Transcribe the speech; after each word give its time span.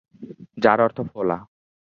যার 0.57 0.79
অর্থ 0.81 0.97
ফোলা। 1.11 1.37